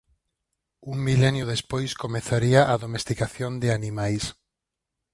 Un 0.91 0.97
milenio 1.07 1.45
despois 1.53 1.91
comezaría 2.03 2.61
a 2.73 2.75
domesticación 2.85 3.51
de 3.61 3.69
animais. 3.77 4.23